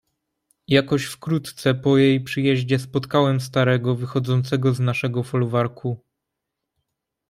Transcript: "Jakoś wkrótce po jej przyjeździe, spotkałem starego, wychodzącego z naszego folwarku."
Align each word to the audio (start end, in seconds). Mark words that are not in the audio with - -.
"Jakoś 0.67 1.05
wkrótce 1.05 1.73
po 1.75 1.97
jej 1.97 2.23
przyjeździe, 2.23 2.79
spotkałem 2.79 3.41
starego, 3.41 3.95
wychodzącego 3.95 4.73
z 4.73 4.79
naszego 4.79 5.23
folwarku." 5.23 6.01